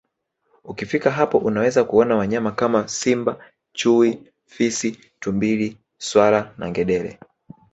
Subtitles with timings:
[0.63, 7.19] Ukifika hapo unaweza kuona wanyama kama Simba Chui Fisi Tumbili swala na ngedele